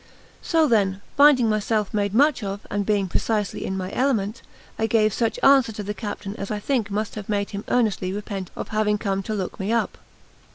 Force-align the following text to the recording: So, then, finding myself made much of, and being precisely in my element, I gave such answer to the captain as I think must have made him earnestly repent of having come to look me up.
So, 0.41 0.65
then, 0.67 0.99
finding 1.15 1.47
myself 1.47 1.93
made 1.93 2.11
much 2.11 2.41
of, 2.43 2.65
and 2.71 2.87
being 2.87 3.07
precisely 3.07 3.63
in 3.63 3.77
my 3.77 3.91
element, 3.91 4.41
I 4.79 4.87
gave 4.87 5.13
such 5.13 5.37
answer 5.43 5.71
to 5.73 5.83
the 5.83 5.93
captain 5.93 6.35
as 6.37 6.49
I 6.49 6.57
think 6.57 6.89
must 6.89 7.13
have 7.13 7.29
made 7.29 7.51
him 7.51 7.63
earnestly 7.67 8.11
repent 8.11 8.49
of 8.55 8.69
having 8.69 8.97
come 8.97 9.21
to 9.21 9.35
look 9.35 9.59
me 9.59 9.71
up. 9.71 9.99